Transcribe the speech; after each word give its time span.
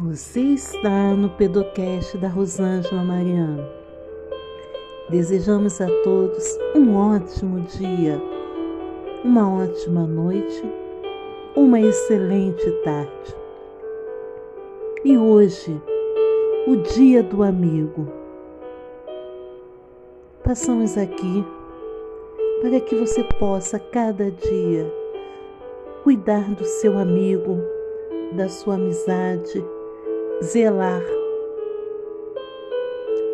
Você 0.00 0.40
está 0.40 1.12
no 1.12 1.28
Pedocast 1.30 2.16
da 2.18 2.28
Rosângela 2.28 3.02
Mariano. 3.02 3.66
Desejamos 5.10 5.80
a 5.80 5.88
todos 6.04 6.56
um 6.76 6.94
ótimo 6.94 7.62
dia, 7.62 8.22
uma 9.24 9.52
ótima 9.52 10.06
noite, 10.06 10.62
uma 11.56 11.80
excelente 11.80 12.70
tarde. 12.84 13.36
E 15.04 15.18
hoje, 15.18 15.82
o 16.68 16.76
Dia 16.76 17.20
do 17.20 17.42
Amigo. 17.42 18.06
Passamos 20.44 20.96
aqui 20.96 21.44
para 22.62 22.78
que 22.78 22.94
você 22.94 23.24
possa 23.40 23.80
cada 23.80 24.30
dia 24.30 24.94
cuidar 26.04 26.54
do 26.54 26.64
seu 26.64 26.96
amigo, 26.96 27.58
da 28.36 28.48
sua 28.48 28.76
amizade, 28.76 29.60
zelar. 30.42 31.02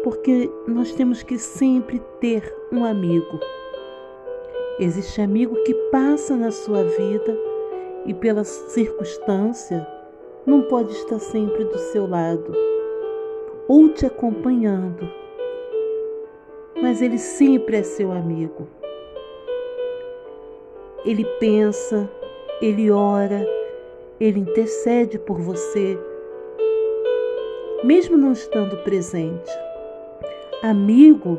Porque 0.03 0.51
nós 0.67 0.93
temos 0.93 1.23
que 1.23 1.39
sempre 1.39 2.01
ter 2.21 2.55
um 2.73 2.85
amigo. 2.85 3.41
Existe 4.79 5.21
amigo 5.21 5.55
que 5.65 5.75
passa 5.91 6.37
na 6.37 6.51
sua 6.51 6.85
vida 6.85 7.39
e, 8.07 8.13
pela 8.13 8.45
circunstância, 8.45 9.87
não 10.45 10.63
pode 10.63 10.93
estar 10.93 11.19
sempre 11.19 11.65
do 11.65 11.79
seu 11.79 12.07
lado 12.07 12.53
ou 13.67 13.89
te 13.89 14.05
acompanhando, 14.05 15.09
mas 16.83 17.01
ele 17.01 17.17
sempre 17.19 17.79
é 17.79 17.83
seu 17.83 18.13
amigo. 18.13 18.67
Ele 21.05 21.25
pensa, 21.39 22.11
ele 22.61 22.91
ora, 22.91 23.47
ele 24.21 24.41
intercede 24.41 25.19
por 25.19 25.41
você, 25.41 25.99
mesmo 27.85 28.17
não 28.17 28.33
estando 28.33 28.77
presente. 28.79 29.51
Amigo 30.63 31.39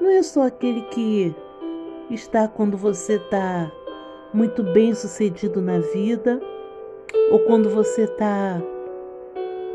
não 0.00 0.10
é 0.10 0.22
só 0.22 0.46
aquele 0.46 0.80
que 0.82 1.34
está 2.10 2.48
quando 2.48 2.76
você 2.76 3.16
está 3.16 3.70
muito 4.32 4.62
bem 4.62 4.94
sucedido 4.94 5.60
na 5.60 5.78
vida 5.78 6.40
ou 7.30 7.40
quando 7.40 7.68
você 7.68 8.04
está 8.04 8.60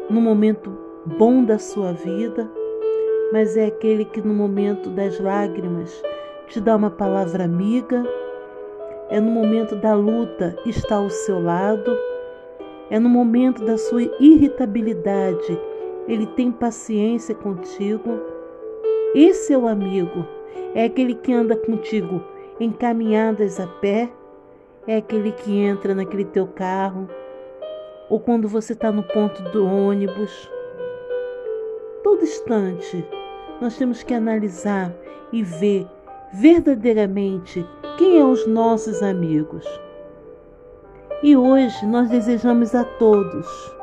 no 0.09 0.19
momento 0.19 0.75
bom 1.05 1.43
da 1.43 1.59
sua 1.59 1.93
vida, 1.93 2.49
mas 3.31 3.55
é 3.55 3.67
aquele 3.67 4.03
que 4.03 4.21
no 4.21 4.33
momento 4.33 4.89
das 4.89 5.19
lágrimas 5.19 6.01
te 6.47 6.59
dá 6.59 6.75
uma 6.75 6.89
palavra 6.89 7.43
amiga 7.43 8.03
é 9.09 9.21
no 9.21 9.31
momento 9.31 9.75
da 9.75 9.93
luta 9.93 10.57
está 10.65 10.95
ao 10.95 11.09
seu 11.09 11.41
lado, 11.41 11.97
é 12.89 12.99
no 12.99 13.07
momento 13.07 13.63
da 13.63 13.77
sua 13.77 14.03
irritabilidade, 14.19 15.57
ele 16.07 16.25
tem 16.25 16.51
paciência 16.51 17.35
contigo. 17.35 18.19
Esse 19.13 19.53
é 19.53 19.57
o 19.57 19.67
amigo, 19.67 20.25
é 20.73 20.85
aquele 20.85 21.15
que 21.15 21.33
anda 21.33 21.55
contigo 21.55 22.23
em 22.59 22.71
caminhadas 22.71 23.59
a 23.59 23.67
pé, 23.67 24.09
é 24.87 24.97
aquele 24.97 25.31
que 25.31 25.57
entra 25.57 25.93
naquele 25.93 26.25
teu 26.25 26.47
carro, 26.47 27.09
ou 28.09 28.19
quando 28.19 28.47
você 28.47 28.73
está 28.73 28.91
no 28.91 29.03
ponto 29.03 29.41
do 29.51 29.65
ônibus. 29.65 30.49
Todo 32.03 32.23
instante, 32.23 33.05
nós 33.59 33.77
temos 33.77 34.01
que 34.01 34.13
analisar 34.13 34.93
e 35.31 35.43
ver 35.43 35.85
verdadeiramente 36.33 37.65
quem 37.97 38.19
é 38.19 38.23
os 38.23 38.47
nossos 38.47 39.03
amigos. 39.03 39.65
E 41.21 41.35
hoje 41.35 41.85
nós 41.85 42.09
desejamos 42.09 42.73
a 42.75 42.83
todos 42.83 43.76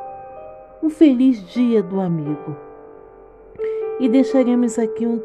um 0.85 0.89
feliz 0.89 1.43
dia 1.47 1.81
do 1.81 1.99
amigo. 1.99 2.55
E 3.99 4.07
deixaremos 4.07 4.77
aqui 4.77 5.07
um, 5.07 5.19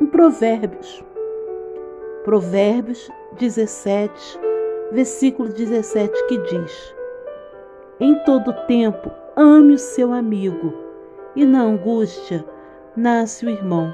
um 0.00 0.06
Provérbios. 0.06 1.04
Provérbios 2.22 3.10
17, 3.36 4.38
versículo 4.92 5.48
17, 5.48 6.26
que 6.28 6.38
diz: 6.38 6.94
Em 7.98 8.14
todo 8.24 8.54
tempo 8.68 9.10
ame 9.34 9.74
o 9.74 9.78
seu 9.78 10.12
amigo, 10.12 10.72
e 11.34 11.44
na 11.44 11.62
angústia 11.62 12.44
nasce 12.96 13.44
o 13.44 13.50
irmão. 13.50 13.92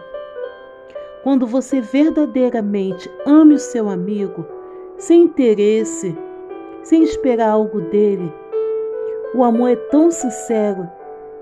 Quando 1.23 1.47
você 1.47 1.81
verdadeiramente 1.81 3.11
ame 3.25 3.55
o 3.55 3.59
seu 3.59 3.89
amigo, 3.89 4.45
sem 4.99 5.23
interesse, 5.23 6.15
sem 6.83 7.03
esperar 7.03 7.49
algo 7.49 7.81
dele, 7.81 8.31
o 9.35 9.45
amor 9.45 9.71
é 9.71 9.77
tão 9.77 10.11
sincero 10.11 10.89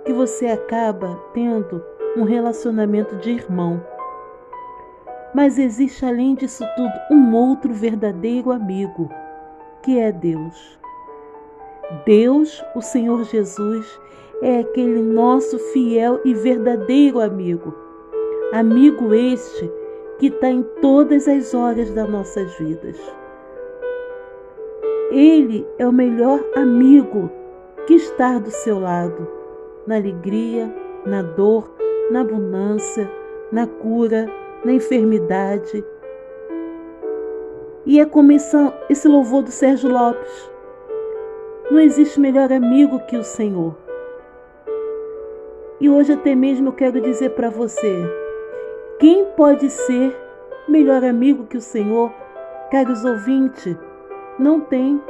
que 0.04 0.12
você 0.12 0.46
acaba 0.46 1.18
tendo 1.32 1.82
um 2.16 2.24
relacionamento 2.24 3.16
de 3.16 3.30
irmão. 3.30 3.82
Mas 5.34 5.58
existe 5.58 6.04
além 6.04 6.34
disso 6.34 6.64
tudo 6.76 6.92
um 7.10 7.34
outro 7.34 7.72
verdadeiro 7.72 8.52
amigo, 8.52 9.10
que 9.82 9.98
é 9.98 10.10
Deus. 10.10 10.78
Deus, 12.04 12.64
o 12.74 12.80
Senhor 12.80 13.22
Jesus, 13.24 14.00
é 14.42 14.60
aquele 14.60 15.00
nosso 15.02 15.58
fiel 15.58 16.20
e 16.24 16.34
verdadeiro 16.34 17.20
amigo 17.20 17.86
Amigo 18.52 19.12
este 19.12 19.70
que 20.18 20.28
está 20.28 20.48
em 20.48 20.62
todas 20.80 21.26
as 21.26 21.52
horas 21.52 21.92
das 21.92 22.08
nossas 22.08 22.56
vidas. 22.56 22.96
Ele 25.10 25.66
é 25.78 25.86
o 25.86 25.92
melhor 25.92 26.40
amigo 26.54 27.28
que 27.86 27.94
está 27.94 28.38
do 28.38 28.50
seu 28.50 28.78
lado, 28.80 29.28
na 29.86 29.96
alegria, 29.96 30.72
na 31.04 31.22
dor, 31.22 31.70
na 32.10 32.20
abundância, 32.20 33.10
na 33.52 33.66
cura, 33.66 34.28
na 34.64 34.72
enfermidade. 34.72 35.84
E 37.84 38.00
é 38.00 38.04
como 38.04 38.32
esse 38.32 39.08
louvor 39.08 39.42
do 39.42 39.50
Sérgio 39.50 39.90
Lopes. 39.90 40.50
Não 41.70 41.80
existe 41.80 42.18
melhor 42.18 42.52
amigo 42.52 42.98
que 43.06 43.16
o 43.16 43.22
Senhor. 43.22 43.76
E 45.80 45.88
hoje 45.88 46.12
até 46.12 46.34
mesmo 46.34 46.68
eu 46.68 46.72
quero 46.72 47.00
dizer 47.00 47.30
para 47.30 47.50
você, 47.50 48.02
quem 48.98 49.26
pode 49.36 49.70
ser 49.70 50.16
melhor 50.68 51.04
amigo 51.04 51.46
que 51.46 51.56
o 51.56 51.60
Senhor? 51.60 52.10
Caros 52.70 53.04
ouvintes, 53.04 53.76
não 54.38 54.60
tem. 54.60 55.00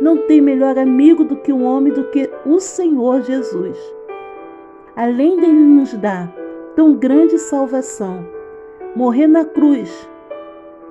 Não 0.00 0.26
tem 0.26 0.40
melhor 0.40 0.76
amigo 0.78 1.24
do 1.24 1.36
que 1.36 1.52
um 1.52 1.64
homem 1.64 1.92
do 1.92 2.04
que 2.04 2.30
o 2.44 2.60
Senhor 2.60 3.22
Jesus. 3.22 3.78
Além 4.96 5.36
dele 5.36 5.52
nos 5.52 5.94
dar 5.94 6.34
tão 6.74 6.94
grande 6.94 7.38
salvação, 7.38 8.26
morrer 8.94 9.26
na 9.26 9.44
cruz 9.44 10.08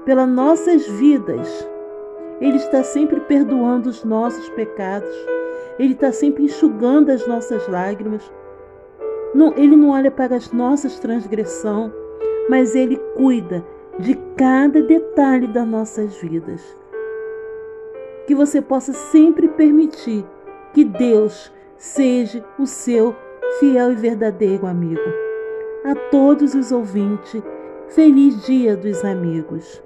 pelas 0.06 0.28
nossas 0.28 0.88
vidas, 0.88 1.70
ele 2.42 2.58
está 2.58 2.84
sempre 2.84 3.20
perdoando 3.22 3.90
os 3.90 4.04
nossos 4.04 4.50
pecados, 4.50 5.16
ele 5.80 5.94
está 5.94 6.12
sempre 6.12 6.44
enxugando 6.44 7.10
as 7.10 7.26
nossas 7.28 7.68
lágrimas 7.68 8.32
não, 9.34 9.52
ele 9.58 9.76
não 9.76 9.90
olha 9.90 10.12
para 10.12 10.36
as 10.36 10.52
nossas 10.52 11.00
transgressões, 11.00 11.92
mas 12.48 12.76
ele 12.76 12.98
cuida 13.16 13.66
de 13.98 14.14
cada 14.38 14.82
detalhe 14.82 15.48
das 15.48 15.68
nossas 15.68 16.16
vidas. 16.18 16.78
Que 18.26 18.34
você 18.34 18.62
possa 18.62 18.94
sempre 18.94 19.48
permitir 19.48 20.26
que 20.74 20.84
Deus 20.84 21.52
seja 21.78 22.44
o 22.58 22.66
seu 22.66 23.16
fiel 23.60 23.92
e 23.92 23.96
verdadeiro 23.96 24.66
amigo. 24.66 25.02
A 25.86 25.94
todos 26.10 26.56
os 26.56 26.72
ouvintes, 26.72 27.44
feliz 27.90 28.46
Dia 28.46 28.76
dos 28.78 29.04
Amigos. 29.04 29.84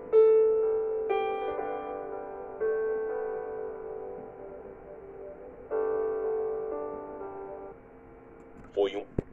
Foi 8.74 8.96
um 8.96 9.27